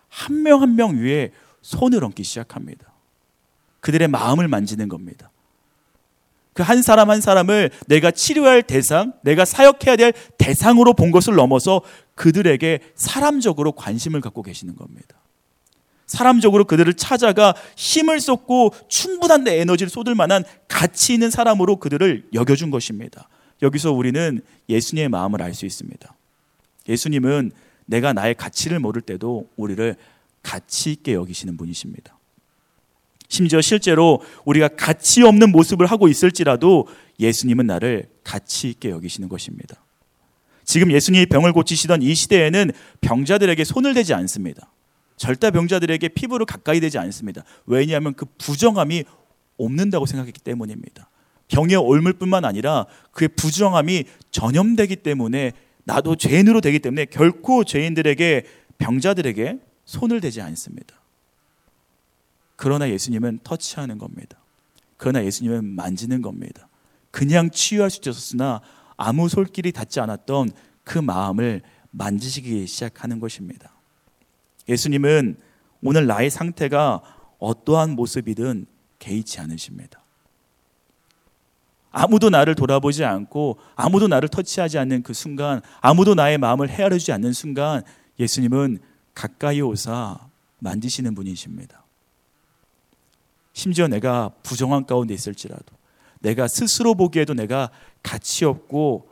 한 0.09 0.43
명 0.43 0.61
한 0.61 0.75
명 0.75 0.97
위에 0.97 1.31
손을 1.61 2.03
얹기 2.03 2.23
시작합니다. 2.23 2.85
그들의 3.81 4.07
마음을 4.07 4.47
만지는 4.47 4.87
겁니다. 4.87 5.31
그 6.53 6.63
한 6.63 6.81
사람 6.81 7.11
한 7.11 7.21
사람을 7.21 7.69
내가 7.87 8.09
치료할 8.09 8.63
대상, 8.63 9.13
내가 9.21 9.45
사역해야 9.45 9.95
될 9.95 10.13
대상으로 10.39 10.93
본 10.93 11.11
것을 11.11 11.35
넘어서 11.35 11.81
그들에게 12.15 12.79
사람적으로 12.95 13.73
관심을 13.73 14.21
갖고 14.21 14.41
계시는 14.41 14.75
겁니다. 14.75 15.17
사람적으로 16.07 16.65
그들을 16.65 16.91
찾아가 16.95 17.53
힘을 17.75 18.19
쏟고 18.21 18.73
충분한 18.87 19.43
내 19.43 19.59
에너지를 19.59 19.89
쏟을 19.89 20.15
만한 20.15 20.43
가치 20.67 21.13
있는 21.13 21.29
사람으로 21.29 21.75
그들을 21.75 22.29
여겨준 22.33 22.71
것입니다. 22.71 23.27
여기서 23.61 23.91
우리는 23.91 24.41
예수님의 24.69 25.09
마음을 25.09 25.41
알 25.43 25.53
수 25.53 25.65
있습니다. 25.65 26.15
예수님은 26.89 27.51
내가 27.87 28.13
나의 28.13 28.35
가치를 28.35 28.79
모를 28.79 29.01
때도 29.01 29.49
우리를 29.57 29.95
가치 30.43 30.91
있게 30.91 31.13
여기시는 31.13 31.57
분이십니다. 31.57 32.17
심지어 33.27 33.59
실제로 33.59 34.21
우리가 34.45 34.69
가치 34.69 35.23
없는 35.23 35.51
모습을 35.51 35.85
하고 35.87 36.07
있을지라도 36.07 36.87
예수님은 37.19 37.65
나를 37.65 38.09
가치 38.23 38.69
있게 38.69 38.89
여기시는 38.89 39.27
것입니다. 39.27 39.83
지금 40.63 40.91
예수님이 40.91 41.25
병을 41.25 41.53
고치시던 41.53 42.01
이 42.01 42.13
시대에는 42.13 42.71
병자들에게 43.01 43.63
손을 43.63 43.93
대지 43.93 44.13
않습니다. 44.13 44.69
절대 45.15 45.49
병자들에게 45.49 46.09
피부를 46.09 46.45
가까이 46.45 46.79
대지 46.79 46.97
않습니다. 46.99 47.43
왜냐하면 47.65 48.13
그 48.13 48.25
부정함이 48.37 49.03
없는다고 49.57 50.05
생각했기 50.05 50.39
때문입니다. 50.41 51.09
병에 51.47 51.75
옮을 51.75 52.13
뿐만 52.13 52.45
아니라 52.45 52.85
그의 53.11 53.29
부정함이 53.29 54.03
전염되기 54.31 54.97
때문에 54.97 55.53
나도 55.87 56.17
죄인으로 56.17 56.59
되기 56.59 56.79
때문에 56.79 57.05
결코 57.05 57.63
죄인들에게 57.63 58.45
병자들에게 58.77 59.59
손을 59.85 60.19
대지 60.19 60.41
않습니다. 60.41 61.01
그러나 62.57 62.89
예수님은 62.89 63.39
터치하는 63.43 63.97
겁니다. 63.97 64.37
그러나 64.97 65.23
예수님은 65.23 65.63
만지는 65.63 66.21
겁니다. 66.21 66.67
그냥 67.09 67.49
치유할 67.49 67.89
수 67.89 68.01
있었으나 68.01 68.61
아무 68.97 69.29
솔길이 69.29 69.71
닿지 69.71 70.01
않았던 70.01 70.49
그 70.83 70.99
마음을 70.99 71.61
만지시기 71.91 72.67
시작하는 72.67 73.21
것입니다. 73.21 73.71
예수님은 74.67 75.37
오늘 75.81 76.05
나의 76.05 76.29
상태가 76.29 77.01
어떠한 77.39 77.91
모습이든 77.91 78.65
개의치 78.99 79.39
않으십니다. 79.39 80.01
아무도 81.99 82.29
나를 82.29 82.53
돌아보지 82.53 83.03
않고 83.03 83.57
아무도 83.75 84.07
나를 84.07 84.29
터치하지 84.29 84.77
않는 84.77 85.01
그 85.01 85.13
순간, 85.13 85.61
아무도 85.81 86.13
나의 86.13 86.37
마음을 86.37 86.69
헤아려주지 86.69 87.11
않는 87.11 87.33
순간 87.33 87.81
예수님은 88.19 88.77
가까이 89.15 89.61
오사 89.61 90.19
만지시는 90.59 91.15
분이십니다. 91.15 91.83
심지어 93.53 93.87
내가 93.87 94.29
부정한 94.43 94.85
가운데 94.85 95.15
있을지라도 95.15 95.65
내가 96.19 96.47
스스로 96.47 96.93
보기에도 96.93 97.33
내가 97.33 97.71
가치 98.03 98.45
없고 98.45 99.09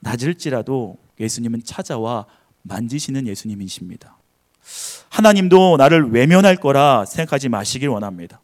낮을지라도 0.00 0.96
예수님은 1.20 1.64
찾아와 1.64 2.24
만지시는 2.62 3.26
예수님이십니다. 3.26 4.16
하나님도 5.10 5.76
나를 5.76 6.10
외면할 6.12 6.56
거라 6.56 7.04
생각하지 7.04 7.50
마시길 7.50 7.88
원합니다. 7.90 8.40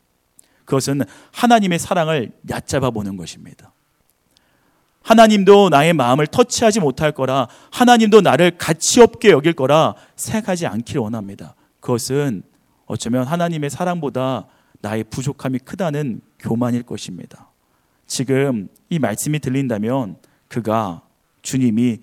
그것은 0.65 1.03
하나님의 1.33 1.79
사랑을 1.79 2.33
얕잡아 2.49 2.91
보는 2.91 3.17
것입니다. 3.17 3.73
하나님도 5.03 5.69
나의 5.69 5.93
마음을 5.95 6.27
터치하지 6.27 6.81
못할 6.81 7.13
거라 7.13 7.49
하나님도 7.73 8.21
나를 8.21 8.57
가치 8.57 9.01
없게 9.01 9.31
여길 9.31 9.55
거라 9.55 9.95
생각하지 10.17 10.67
않기를 10.67 11.01
원합니다. 11.01 11.55
그것은 11.81 12.43
어쩌면 12.87 13.25
하나님의 13.27 13.71
사랑보다 13.71 14.47
나의 14.81 15.05
부족함이 15.05 15.61
크다는 15.61 16.21
교만일 16.39 16.83
것입니다. 16.83 17.51
지금 18.07 18.69
이 18.91 18.99
말씀이 18.99 19.39
들린다면 19.39 20.17
그가 20.49 21.03
주님이 21.43 21.99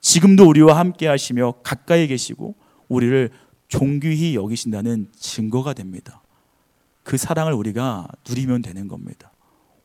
지금도 0.00 0.48
우리와 0.48 0.78
함께 0.78 1.06
하시며 1.06 1.54
가까이 1.62 2.06
계시고 2.06 2.54
우리를 2.88 3.30
존귀히 3.68 4.34
여기신다는 4.34 5.08
증거가 5.14 5.74
됩니다. 5.74 6.22
그 7.08 7.16
사랑을 7.16 7.54
우리가 7.54 8.06
누리면 8.28 8.60
되는 8.60 8.86
겁니다. 8.86 9.32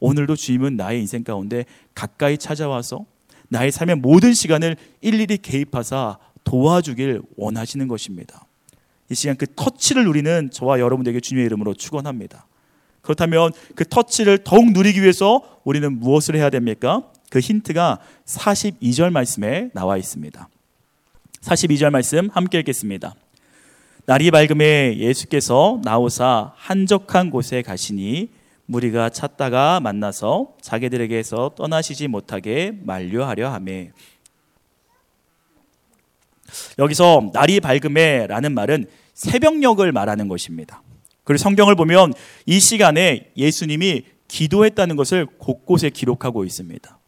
오늘도 0.02 0.36
주님은 0.36 0.76
나의 0.76 1.00
인생 1.00 1.24
가운데 1.24 1.64
가까이 1.96 2.38
찾아와서 2.38 3.06
나의 3.48 3.72
삶의 3.72 3.96
모든 3.96 4.34
시간을 4.34 4.76
일일이 5.00 5.38
개입하사 5.38 6.18
도와주길 6.44 7.22
원하시는 7.38 7.88
것입니다. 7.88 8.46
이 9.10 9.16
시간 9.16 9.38
그 9.38 9.46
터치를 9.56 10.04
누리는 10.04 10.50
저와 10.52 10.82
여러분에게 10.82 11.22
주님의 11.22 11.46
이름으로 11.46 11.76
축원합니다. 11.76 12.46
그렇다면 13.02 13.54
그 13.74 13.86
터치를 13.86 14.40
더욱 14.44 14.74
누리기 14.74 15.02
위해서 15.02 15.62
우리는 15.64 15.98
무엇을 15.98 16.36
해야 16.36 16.50
됩니까? 16.50 17.10
그 17.30 17.40
힌트가 17.40 18.00
42절 18.26 19.12
말씀에 19.12 19.70
나와 19.74 19.96
있습니다. 19.96 20.50
42절 21.40 21.90
말씀 21.90 22.28
함께 22.34 22.60
읽겠습니다. 22.60 23.16
날이 24.06 24.32
밝음에 24.32 24.98
예수께서 24.98 25.80
나오사 25.82 26.52
한적한 26.58 27.30
곳에 27.30 27.62
가시니 27.62 28.30
무리가 28.66 29.10
찾다가 29.10 29.80
만나서 29.80 30.56
자기들에게서 30.62 31.52
떠나시지 31.56 32.10
못하게 32.10 32.74
만류하려 32.84 33.50
하매 33.50 33.92
여기서 36.80 37.32
날이 37.34 37.62
밝음에라는 37.62 38.54
말은 38.54 38.88
새벽녘을 39.14 39.94
말하는 39.94 40.28
것입니다. 40.28 40.84
그리고 41.24 41.38
성경을 41.38 41.76
보면 41.76 42.14
이 42.46 42.60
시간에 42.60 43.32
예수님이 43.38 44.04
기도했다는 44.28 44.98
것을 44.98 45.28
곳곳에 45.38 45.90
기록하고 45.90 46.44
있습니다. 46.44 47.00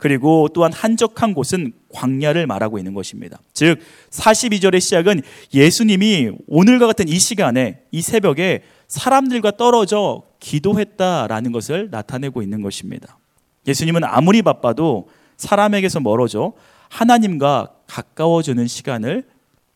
그리고 0.00 0.48
또한 0.52 0.72
한적한 0.72 1.34
곳은 1.34 1.72
광야를 1.92 2.46
말하고 2.46 2.78
있는 2.78 2.94
것입니다. 2.94 3.38
즉 3.52 3.78
42절의 4.10 4.80
시작은 4.80 5.22
예수님이 5.54 6.32
오늘과 6.48 6.86
같은 6.86 7.06
이 7.06 7.18
시간에 7.18 7.82
이 7.92 8.00
새벽에 8.00 8.62
사람들과 8.88 9.52
떨어져 9.52 10.22
기도했다라는 10.40 11.52
것을 11.52 11.90
나타내고 11.90 12.42
있는 12.42 12.62
것입니다. 12.62 13.18
예수님은 13.68 14.02
아무리 14.04 14.42
바빠도 14.42 15.08
사람에게서 15.36 16.00
멀어져 16.00 16.54
하나님과 16.88 17.74
가까워지는 17.86 18.66
시간을 18.66 19.24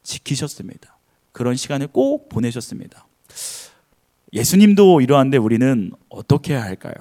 지키셨습니다. 0.02 0.98
그런 1.32 1.54
시간을 1.54 1.88
꼭 1.88 2.28
보내셨습니다. 2.28 3.06
예수님도 4.32 5.00
이러한데 5.00 5.36
우리는 5.36 5.92
어떻게 6.08 6.54
해야 6.54 6.62
할까요? 6.62 6.94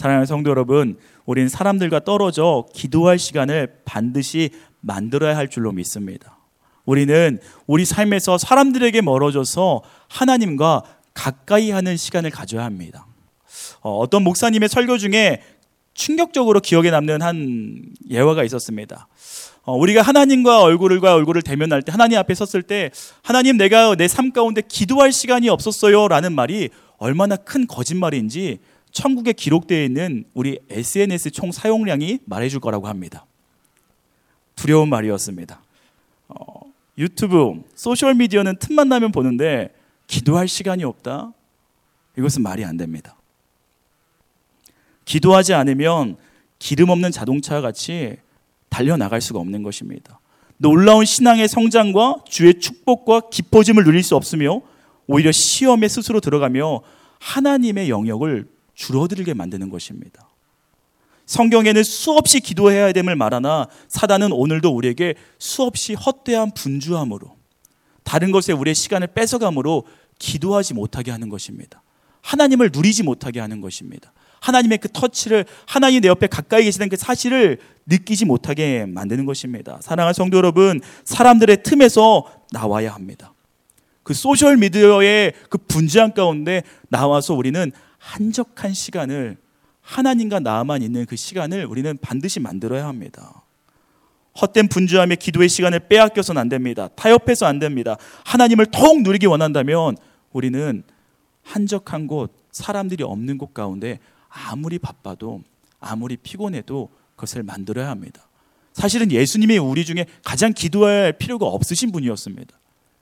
사랑하는 0.00 0.24
성도 0.24 0.48
여러분, 0.48 0.96
우리는 1.26 1.50
사람들과 1.50 2.00
떨어져 2.00 2.64
기도할 2.72 3.18
시간을 3.18 3.80
반드시 3.84 4.48
만들어야 4.80 5.36
할 5.36 5.48
줄로 5.48 5.72
믿습니다. 5.72 6.38
우리는 6.86 7.38
우리 7.66 7.84
삶에서 7.84 8.38
사람들에게 8.38 9.02
멀어져서 9.02 9.82
하나님과 10.08 10.84
가까이 11.12 11.70
하는 11.70 11.98
시간을 11.98 12.30
가져야 12.30 12.64
합니다. 12.64 13.04
어, 13.82 14.08
떤 14.08 14.24
목사님의 14.24 14.70
설교 14.70 14.96
중에 14.96 15.42
충격적으로 15.92 16.60
기억에 16.60 16.90
남는 16.90 17.20
한 17.20 17.82
예화가 18.08 18.42
있었습니다. 18.44 19.06
어, 19.64 19.76
우리가 19.76 20.00
하나님과 20.00 20.62
얼굴과 20.62 21.12
얼굴을 21.12 21.42
대면할 21.42 21.82
때 21.82 21.92
하나님 21.92 22.18
앞에 22.18 22.34
섰을 22.34 22.62
때 22.62 22.90
하나님 23.22 23.58
내가 23.58 23.94
내 23.96 24.06
삶 24.08 24.32
가운데 24.32 24.62
기도할 24.66 25.12
시간이 25.12 25.50
없었어요 25.50 26.08
라는 26.08 26.32
말이 26.32 26.70
얼마나 26.96 27.36
큰 27.36 27.66
거짓말인지 27.66 28.60
천국에 28.92 29.32
기록되어 29.32 29.84
있는 29.84 30.24
우리 30.34 30.58
SNS 30.68 31.30
총 31.30 31.52
사용량이 31.52 32.20
말해줄 32.24 32.60
거라고 32.60 32.88
합니다. 32.88 33.26
두려운 34.56 34.88
말이었습니다. 34.88 35.60
어, 36.28 36.72
유튜브, 36.98 37.62
소셜미디어는 37.74 38.56
틈만 38.58 38.88
나면 38.88 39.12
보는데 39.12 39.74
기도할 40.06 40.48
시간이 40.48 40.84
없다? 40.84 41.32
이것은 42.18 42.42
말이 42.42 42.64
안 42.64 42.76
됩니다. 42.76 43.16
기도하지 45.04 45.54
않으면 45.54 46.16
기름 46.58 46.90
없는 46.90 47.10
자동차 47.10 47.60
같이 47.60 48.16
달려나갈 48.68 49.20
수가 49.20 49.40
없는 49.40 49.62
것입니다. 49.62 50.20
놀라운 50.58 51.04
신앙의 51.04 51.48
성장과 51.48 52.24
주의 52.28 52.60
축복과 52.60 53.30
깊어짐을 53.30 53.84
누릴 53.84 54.02
수 54.02 54.14
없으며 54.14 54.60
오히려 55.06 55.32
시험에 55.32 55.88
스스로 55.88 56.20
들어가며 56.20 56.82
하나님의 57.18 57.88
영역을 57.88 58.46
줄어들게 58.80 59.34
만드는 59.34 59.68
것입니다. 59.68 60.26
성경에는 61.26 61.82
수없이 61.84 62.40
기도해야 62.40 62.92
됨을 62.92 63.14
말하나 63.14 63.68
사단은 63.88 64.32
오늘도 64.32 64.74
우리에게 64.74 65.14
수없이 65.38 65.92
헛되한 65.92 66.52
분주함으로 66.52 67.36
다른 68.04 68.32
것에 68.32 68.54
우리의 68.54 68.74
시간을 68.74 69.08
뺏어감으로 69.08 69.84
기도하지 70.18 70.72
못하게 70.72 71.10
하는 71.10 71.28
것입니다. 71.28 71.82
하나님을 72.22 72.70
누리지 72.72 73.02
못하게 73.02 73.40
하는 73.40 73.60
것입니다. 73.60 74.12
하나님의 74.40 74.78
그 74.78 74.88
터치를 74.88 75.44
하나님 75.66 76.00
내 76.00 76.08
옆에 76.08 76.26
가까이 76.26 76.64
계시는 76.64 76.88
그 76.88 76.96
사실을 76.96 77.58
느끼지 77.84 78.24
못하게 78.24 78.86
만드는 78.86 79.26
것입니다. 79.26 79.78
사랑하는 79.82 80.14
성도 80.14 80.38
여러분, 80.38 80.80
사람들의 81.04 81.62
틈에서 81.62 82.24
나와야 82.50 82.94
합니다. 82.94 83.34
그 84.02 84.14
소셜 84.14 84.56
미디어의 84.56 85.34
그 85.50 85.58
분주한 85.58 86.14
가운데 86.14 86.62
나와서 86.88 87.34
우리는 87.34 87.70
한적한 88.00 88.72
시간을 88.72 89.36
하나님과 89.82 90.40
나만 90.40 90.82
있는 90.82 91.06
그 91.06 91.16
시간을 91.16 91.66
우리는 91.66 91.96
반드시 92.00 92.40
만들어야 92.40 92.86
합니다. 92.86 93.44
헛된 94.40 94.68
분주함에 94.68 95.16
기도의 95.16 95.48
시간을 95.48 95.88
빼앗겨서는 95.88 96.40
안 96.40 96.48
됩니다. 96.48 96.88
타협해서 96.96 97.46
안 97.46 97.58
됩니다. 97.58 97.96
하나님을 98.24 98.66
더욱 98.66 99.02
누리기 99.02 99.26
원한다면 99.26 99.96
우리는 100.32 100.82
한적한 101.42 102.06
곳, 102.06 102.32
사람들이 102.52 103.04
없는 103.04 103.38
곳 103.38 103.52
가운데 103.52 103.98
아무리 104.28 104.78
바빠도 104.78 105.42
아무리 105.78 106.16
피곤해도 106.16 106.88
그것을 107.16 107.42
만들어야 107.42 107.90
합니다. 107.90 108.28
사실은 108.72 109.10
예수님이 109.10 109.58
우리 109.58 109.84
중에 109.84 110.06
가장 110.24 110.52
기도할 110.52 111.12
필요가 111.12 111.46
없으신 111.46 111.90
분이었습니다. 111.92 112.59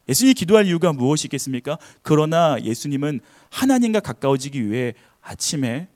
예수님이 0.08 0.34
기도할 0.34 0.66
이유가 0.66 0.92
무엇이 0.92 1.26
있겠습니까? 1.26 1.78
그러나 2.02 2.56
예수님은 2.62 3.20
하나님과 3.50 4.00
가까워지기 4.00 4.70
위해 4.70 4.94
아침에 5.20 5.88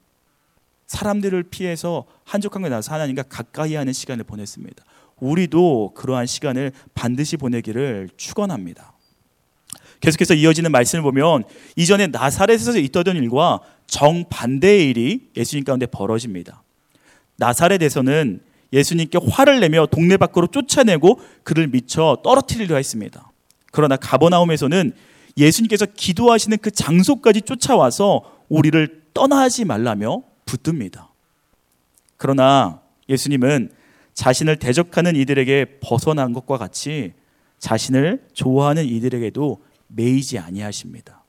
사람들을 0.87 1.45
피해서 1.45 2.05
한적한 2.25 2.63
곳에 2.63 2.71
나서 2.71 2.93
하나님과 2.93 3.23
가까이 3.25 3.75
하는 3.75 3.93
시간을 3.93 4.25
보냈습니다. 4.25 4.85
우리도 5.21 5.93
그러한 5.95 6.27
시간을 6.27 6.73
반드시 6.95 7.37
보내기를 7.37 8.11
축원합니다. 8.17 8.93
계속해서 10.01 10.35
이어지는 10.35 10.73
말씀을 10.73 11.03
보면 11.03 11.45
이전에 11.77 12.09
나사렛에서 12.09 12.77
있던 12.79 13.17
일과 13.17 13.61
정반대의 13.87 14.91
일이 14.91 15.31
예수님 15.37 15.65
가운데 15.65 15.87
벌어집니다. 15.87 16.63
나사렛에서는 17.37 18.41
예수님께 18.73 19.19
화를 19.31 19.61
내며 19.61 19.87
동네 19.87 20.17
밖으로 20.17 20.49
쫓아내고 20.49 21.21
그를 21.45 21.69
미쳐 21.69 22.19
떨어뜨리려 22.25 22.77
했습니다. 22.77 23.32
그러나 23.73 23.97
가버나움에서는 23.97 24.93
예수님께서 25.37 25.87
기도하시는 25.87 26.59
그 26.59 26.71
장소까지 26.71 27.43
쫓아와서 27.43 28.23
우리를 28.49 29.03
떠나지 29.15 29.65
말라며 29.65 30.23
붙듭니다. 30.45 31.11
그러나 32.17 32.81
예수님은 33.09 33.71
자신을 34.15 34.57
대적하는 34.57 35.17
이들에게 35.17 35.79
벗어난 35.81 36.33
것과 36.33 36.59
같이 36.59 37.15
자신을 37.59 38.27
좋아하는 38.35 38.85
이들에게도 38.85 39.63
매이지 39.89 40.39
아니하십니다. 40.39 41.25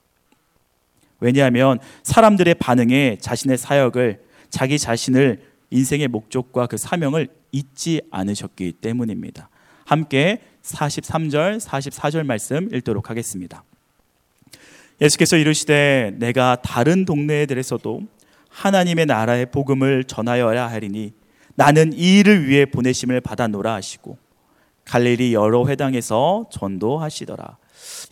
왜냐하면 1.19 1.79
사람들의 2.03 2.56
반응에 2.56 3.17
자신의 3.21 3.58
사역을 3.58 4.21
자기 4.49 4.77
자신을 4.77 5.41
인생의 5.69 6.10
목적과 6.10 6.67
그 6.67 6.75
사명을 6.75 7.29
잊지 7.51 8.01
않으셨기 8.12 8.73
때문입니다. 8.73 9.49
함께 9.86 10.41
43절, 10.63 11.60
44절 11.60 12.26
말씀 12.26 12.73
읽도록 12.73 13.10
하겠습니다. 13.10 13.63
예수께서 15.02 15.38
이르시되 15.38 16.13
내가 16.17 16.58
다른 16.63 17.06
동네들에서도 17.06 18.02
하나님의 18.49 19.06
나라의 19.06 19.47
복음을 19.47 20.04
전하여야 20.06 20.69
하리니 20.69 21.13
나는 21.56 21.91
이 21.93 22.19
일을 22.19 22.47
위해 22.47 22.65
보내심을 22.65 23.21
받아노라 23.21 23.73
하시고 23.73 24.17
갈릴리 24.86 25.34
여러 25.34 25.67
회당에서 25.67 26.47
전도하시더라. 26.52 27.58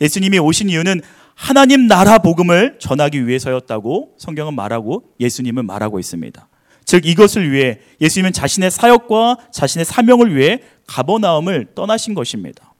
예수님이 0.00 0.38
오신 0.38 0.68
이유는 0.68 1.00
하나님 1.34 1.86
나라 1.86 2.18
복음을 2.18 2.78
전하기 2.78 3.26
위해서였다고 3.26 4.14
성경은 4.18 4.54
말하고 4.54 5.04
예수님은 5.20 5.66
말하고 5.66 5.98
있습니다. 5.98 6.48
즉 6.92 7.06
이것을 7.06 7.50
위해 7.50 7.78
예수님은 8.02 8.34
자신의 8.34 8.70
사역과 8.70 9.38
자신의 9.50 9.86
사명을 9.86 10.36
위해 10.36 10.58
가버나움을 10.86 11.68
떠나신 11.74 12.12
것입니다. 12.12 12.74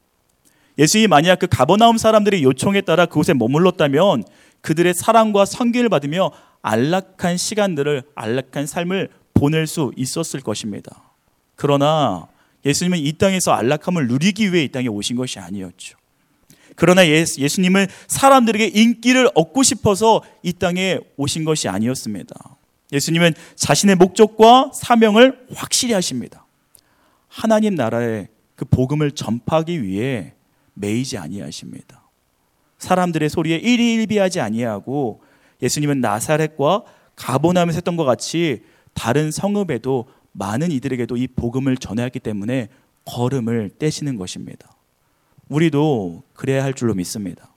예수님이 0.77 1.07
만약 1.07 1.39
그 1.39 1.47
가버나움 1.47 1.97
사람들의 1.97 2.43
요청에 2.43 2.81
따라 2.81 3.07
그곳에 3.07 3.33
머물렀다면 3.33 4.23
그들의 4.61 4.93
사랑과 4.93 5.45
성기를 5.45 5.89
받으며 5.89 6.29
안락한 6.61 7.37
시간들을 7.37 8.03
안락한 8.13 8.67
삶을 8.67 9.09
보낼 9.33 9.65
수 9.65 9.91
있었을 9.95 10.41
것입니다. 10.41 11.15
그러나 11.55 12.27
예수님은 12.65 12.99
이 12.99 13.13
땅에서 13.13 13.53
안락함을 13.53 14.09
누리기 14.09 14.53
위해 14.53 14.65
이 14.65 14.67
땅에 14.67 14.89
오신 14.89 15.15
것이 15.15 15.39
아니었죠. 15.39 15.97
그러나 16.75 17.07
예수, 17.07 17.41
예수님은 17.41 17.87
사람들에게 18.05 18.79
인기를 18.79 19.31
얻고 19.33 19.63
싶어서 19.63 20.21
이 20.43 20.53
땅에 20.53 20.99
오신 21.17 21.45
것이 21.45 21.67
아니었습니다. 21.67 22.57
예수님은 22.93 23.33
자신의 23.55 23.95
목적과 23.95 24.71
사명을 24.73 25.47
확실히 25.53 25.93
하십니다. 25.93 26.45
하나님 27.27 27.75
나라의 27.75 28.27
그 28.55 28.65
복음을 28.65 29.11
전파하기 29.11 29.83
위해 29.83 30.33
매이지 30.75 31.17
아니하십니다. 31.17 32.03
사람들의 32.77 33.29
소리에 33.29 33.57
일희일비하지 33.57 34.39
아니하고 34.39 35.21
예수님은 35.61 36.01
나사렛과 36.01 36.83
가보나움에서 37.15 37.77
했던 37.77 37.97
것 37.97 38.05
같이 38.05 38.63
다른 38.93 39.31
성읍에도 39.31 40.05
많은 40.33 40.71
이들에게도 40.71 41.17
이 41.17 41.27
복음을 41.27 41.77
전해왔기 41.77 42.19
때문에 42.19 42.69
걸음을 43.05 43.71
떼시는 43.79 44.17
것입니다. 44.17 44.71
우리도 45.49 46.23
그래야 46.33 46.63
할 46.63 46.73
줄로 46.73 46.93
믿습니다. 46.93 47.49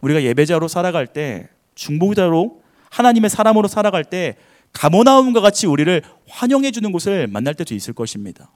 우리가 0.00 0.22
예배자로 0.22 0.68
살아갈 0.68 1.06
때 1.06 1.48
중보자로 1.74 2.61
하나님의 2.92 3.30
사람으로 3.30 3.68
살아갈 3.68 4.04
때 4.04 4.36
가모나움과 4.72 5.40
같이 5.40 5.66
우리를 5.66 6.02
환영해 6.28 6.70
주는 6.70 6.92
곳을 6.92 7.26
만날 7.26 7.54
때도 7.54 7.74
있을 7.74 7.94
것입니다. 7.94 8.50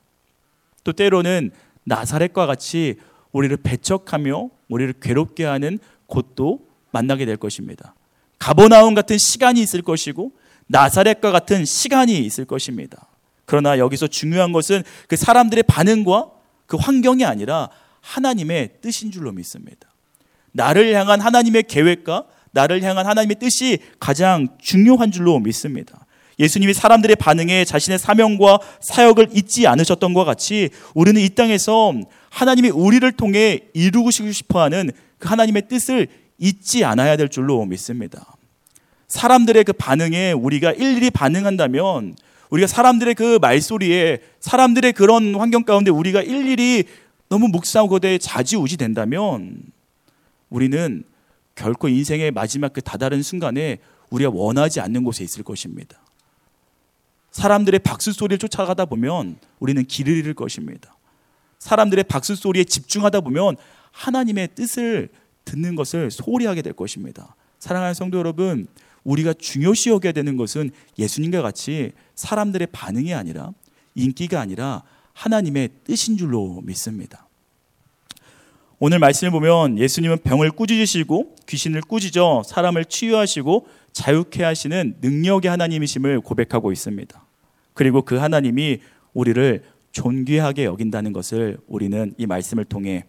또 0.85 0.92
때로는 0.92 1.51
나사렛과 1.85 2.46
같이 2.46 2.96
우리를 3.33 3.57
배척하며 3.57 4.51
우리를 4.68 4.94
괴롭게 5.01 5.44
하는 5.44 5.79
곳도 6.07 6.61
만나게 6.90 7.25
될 7.25 7.37
것입니다. 7.38 7.94
가보나움 8.38 8.94
같은 8.94 9.16
시간이 9.16 9.61
있을 9.61 9.81
것이고 9.83 10.33
나사렛과 10.66 11.33
같은 11.33 11.64
시간이 11.64 12.18
있을 12.18 12.44
것입니다. 12.44 13.09
그러나 13.46 13.79
여기서 13.79 14.07
중요한 14.07 14.53
것은 14.53 14.83
그 15.09 15.16
사람들의 15.16 15.64
반응과 15.64 16.31
그 16.66 16.77
환경이 16.77 17.25
아니라 17.25 17.70
하나님의 18.01 18.81
뜻인 18.83 19.11
줄로 19.11 19.33
믿습니다. 19.33 19.88
나를 20.53 20.94
향한 20.94 21.20
하나님의 21.20 21.64
계획과 21.64 22.27
나를 22.57 22.83
향한 22.83 23.07
하나님의 23.07 23.37
뜻이 23.38 23.79
가장 24.01 24.49
중요한 24.59 25.12
줄로 25.12 25.38
믿습니다. 25.38 26.07
예수님이 26.38 26.73
사람들의 26.73 27.16
반응에 27.16 27.64
자신의 27.64 27.99
사명과 27.99 28.59
사역을 28.81 29.29
잊지 29.33 29.66
않으셨던 29.66 30.14
것 30.14 30.25
같이 30.25 30.71
우리는 30.95 31.21
이 31.21 31.29
땅에서 31.29 31.95
하나님이 32.31 32.71
우리를 32.71 33.11
통해 33.12 33.61
이루고 33.75 34.11
싶어 34.11 34.62
하는 34.62 34.90
그 35.19 35.29
하나님의 35.29 35.69
뜻을 35.69 36.09
잊지 36.38 36.85
않아야 36.85 37.16
될 37.16 37.29
줄로 37.29 37.64
믿습니다. 37.66 38.37
사람들의 39.09 39.64
그 39.64 39.73
반응에 39.73 40.33
우리가 40.33 40.73
일일이 40.73 41.11
반응한다면 41.11 42.16
우리가 42.51 42.66
사람들의 42.66 43.14
그 43.14 43.38
말소리에 43.40 44.19
사람들의 44.40 44.92
그런 44.95 45.35
환경 45.35 45.62
가운데 45.64 45.90
우리가 45.90 46.23
일일이 46.23 46.85
너무 47.29 47.49
묵상하고대 47.49 48.19
자지우지 48.19 48.77
된다면 48.77 49.59
우리는 50.49 51.05
결코 51.57 51.88
인생의 51.88 52.31
마지막 52.31 52.73
그 52.73 52.81
다다른 52.81 53.23
순간에 53.23 53.79
우리가 54.11 54.31
원하지 54.33 54.81
않는 54.81 55.03
곳에 55.03 55.25
있을 55.25 55.42
것입니다. 55.42 55.99
사람들의 57.33 57.81
박수 57.81 58.12
소리를 58.12 58.38
쫓아가다 58.38 58.85
보면 58.85 59.38
우리는 59.59 59.85
길을 59.85 60.16
잃을 60.16 60.35
것입니다. 60.35 60.97
사람들의 61.59 62.05
박수 62.05 62.37
소리에 62.37 62.64
집중하다 62.64 63.23
보면 63.23 63.57
하나님의 63.90 64.55
뜻을 64.55 65.09
듣는 65.45 65.75
것을 65.75 66.11
소홀히 66.11 66.47
하게 66.47 66.62
될 66.62 66.73
것입니다. 66.73 67.35
사랑하는 67.59 67.95
성도 67.95 68.19
여러분, 68.19 68.66
우리가 69.05 69.33
중요시 69.33 69.90
여겨야 69.90 70.12
되는 70.12 70.37
것은 70.37 70.71
예수님과 70.99 71.42
같이 71.42 71.92
사람들의 72.14 72.69
반응이 72.73 73.14
아니라 73.14 73.53
인기가 73.95 74.40
아니라 74.40 74.83
하나님의 75.12 75.71
뜻인 75.85 76.16
줄로 76.16 76.61
믿습니다. 76.62 77.26
오늘 78.79 78.99
말씀을 78.99 79.31
보면 79.31 79.79
예수님은 79.79 80.19
병을 80.19 80.51
꾸짖으시고 80.51 81.37
귀신을 81.47 81.81
꾸짖어 81.81 82.43
사람을 82.45 82.85
치유하시고 82.85 83.67
자유케 83.93 84.45
하시는 84.45 84.97
능력의 85.01 85.51
하나님이심을 85.51 86.21
고백하고 86.21 86.73
있습니다. 86.73 87.25
그리고 87.73 88.03
그 88.03 88.17
하나님이 88.17 88.81
우리를 89.15 89.65
존귀하게 89.93 90.65
여긴다는 90.65 91.15
것을 91.15 91.57
우리는 91.67 92.12
이 92.19 92.27
말씀을 92.27 92.67
통해 92.67 93.05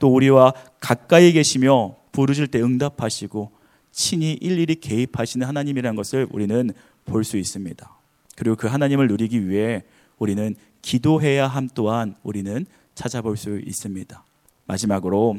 또 0.00 0.12
우리와 0.12 0.52
가까이 0.80 1.32
계시며 1.32 1.94
부르실 2.10 2.48
때 2.48 2.60
응답하시고 2.60 3.52
친히 3.92 4.32
일일이 4.32 4.74
개입하시는 4.74 5.46
하나님이라는 5.46 5.94
것을 5.94 6.26
우리는 6.32 6.72
볼 7.04 7.22
수 7.22 7.36
있습니다. 7.36 7.88
그리고 8.34 8.56
그 8.56 8.66
하나님을 8.66 9.06
누리기 9.06 9.48
위해 9.48 9.84
우리는 10.18 10.56
기도해야 10.82 11.46
함 11.46 11.68
또한 11.72 12.16
우리는 12.24 12.66
찾아볼 12.96 13.36
수 13.36 13.60
있습니다. 13.60 14.23
마지막으로 14.66 15.38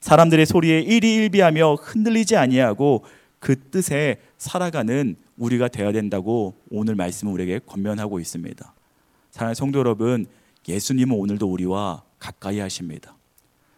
사람들의 0.00 0.46
소리에 0.46 0.80
일희일비하며 0.80 1.74
흔들리지 1.74 2.36
아니하고 2.36 3.04
그 3.38 3.58
뜻에 3.70 4.18
살아가는 4.38 5.16
우리가 5.36 5.68
되어야 5.68 5.92
된다고 5.92 6.54
오늘 6.70 6.94
말씀은 6.94 7.32
우리에게 7.32 7.60
권면하고 7.66 8.20
있습니다. 8.20 8.74
사랑하는 9.30 9.54
성도 9.54 9.78
여러분, 9.78 10.26
예수님은 10.68 11.16
오늘도 11.16 11.50
우리와 11.50 12.02
가까이 12.18 12.58
하십니다. 12.58 13.16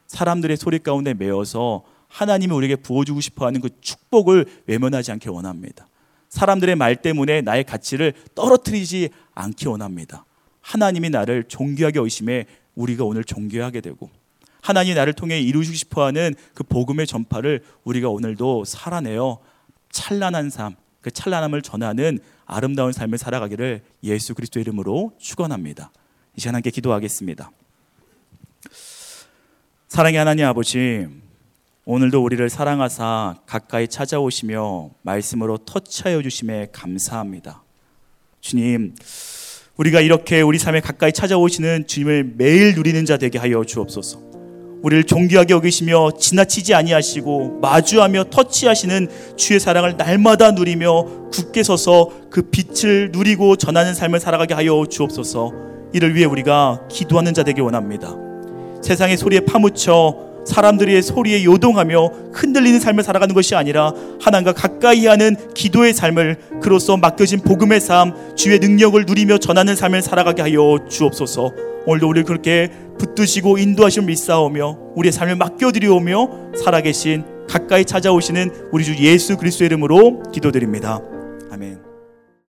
사람들의 0.06 0.56
소리 0.56 0.78
가운데 0.78 1.14
매어서 1.14 1.84
하나님이 2.08 2.54
우리에게 2.54 2.76
부어주고 2.76 3.20
싶어 3.20 3.46
하는 3.46 3.60
그 3.60 3.70
축복을 3.80 4.46
외면하지 4.66 5.12
않게 5.12 5.28
원합니다. 5.30 5.88
사람들의 6.28 6.76
말 6.76 6.96
때문에 6.96 7.40
나의 7.40 7.64
가치를 7.64 8.12
떨어뜨리지 8.34 9.10
않기 9.34 9.68
원합니다. 9.68 10.24
하나님이 10.60 11.10
나를 11.10 11.44
존귀하게 11.44 12.00
의심해 12.00 12.46
우리가 12.74 13.04
오늘 13.04 13.24
존귀하게 13.24 13.80
되고 13.80 14.10
하나님이 14.66 14.96
나를 14.96 15.12
통해 15.12 15.40
이루시고 15.40 15.76
싶어 15.76 16.04
하는 16.04 16.34
그 16.52 16.64
복음의 16.64 17.06
전파를 17.06 17.62
우리가 17.84 18.08
오늘도 18.08 18.64
살아내어 18.64 19.38
찬란한 19.92 20.50
삶, 20.50 20.74
그 21.00 21.12
찬란함을 21.12 21.62
전하는 21.62 22.18
아름다운 22.46 22.90
삶을 22.90 23.16
살아가기를 23.16 23.82
예수 24.02 24.34
그리스도 24.34 24.58
이름으로 24.58 25.12
축원합니다. 25.20 25.92
이 26.36 26.40
시간 26.40 26.56
함께 26.56 26.70
기도하겠습니다. 26.70 27.52
사랑의 29.86 30.18
하나님 30.18 30.46
아버지, 30.46 31.06
오늘도 31.84 32.24
우리를 32.24 32.50
사랑하사 32.50 33.36
가까이 33.46 33.86
찾아오시며 33.86 34.90
말씀으로 35.02 35.58
터치하여 35.58 36.22
주심에 36.22 36.70
감사합니다. 36.72 37.62
주님, 38.40 38.96
우리가 39.76 40.00
이렇게 40.00 40.40
우리 40.40 40.58
삶에 40.58 40.80
가까이 40.80 41.12
찾아오시는 41.12 41.86
주님을 41.86 42.34
매일 42.36 42.74
누리는 42.74 43.04
자 43.04 43.16
되게 43.16 43.38
하여 43.38 43.62
주옵소서. 43.62 44.25
우리를 44.82 45.04
존귀하게 45.04 45.54
여기시며 45.54 46.12
지나치지 46.18 46.74
아니하시고 46.74 47.60
마주하며 47.60 48.24
터치하시는 48.30 49.08
주의 49.36 49.58
사랑을 49.58 49.96
날마다 49.96 50.52
누리며 50.52 51.30
굳게 51.32 51.62
서서 51.62 52.10
그 52.30 52.42
빛을 52.50 53.10
누리고 53.12 53.56
전하는 53.56 53.94
삶을 53.94 54.20
살아가게 54.20 54.54
하여 54.54 54.84
주옵소서. 54.88 55.52
이를 55.92 56.14
위해 56.14 56.26
우리가 56.26 56.82
기도하는 56.90 57.34
자 57.34 57.42
되길 57.42 57.62
원합니다. 57.62 58.14
세상의 58.82 59.16
소리에 59.16 59.40
파묻혀 59.40 60.14
사람들의 60.46 61.02
소리에 61.02 61.44
요동하며 61.44 62.12
흔들리는 62.32 62.80
삶을 62.80 63.04
살아가는 63.04 63.34
것이 63.34 63.54
아니라 63.54 63.92
하나님과 64.20 64.52
가까이 64.52 65.06
하는 65.06 65.36
기도의 65.54 65.92
삶을 65.92 66.60
그로써 66.62 66.96
맡겨진 66.96 67.40
복음의 67.40 67.80
삶, 67.80 68.14
주의 68.36 68.58
능력을 68.58 69.04
누리며 69.06 69.38
전하는 69.38 69.76
삶을 69.76 70.02
살아가게 70.02 70.42
하여 70.42 70.78
주옵소서. 70.88 71.52
오늘도 71.86 72.08
우리를 72.08 72.24
그렇게 72.24 72.70
붙드시고 72.98 73.58
인도하심을 73.58 74.06
믿사오며 74.06 74.78
우리의 74.94 75.12
삶을 75.12 75.36
맡겨드리오며 75.36 76.54
살아계신 76.56 77.24
가까이 77.48 77.84
찾아오시는 77.84 78.70
우리 78.72 78.84
주 78.84 78.96
예수 78.98 79.36
그리스도의 79.36 79.66
이름으로 79.66 80.22
기도드립니다. 80.32 81.00